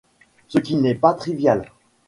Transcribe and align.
Ce 0.47 0.57
qui 0.57 0.77
n'est 0.77 0.95
pas 0.95 1.13
trivial. 1.13 1.71